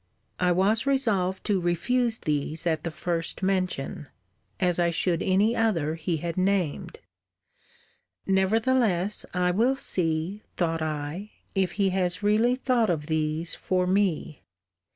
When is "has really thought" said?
11.91-12.89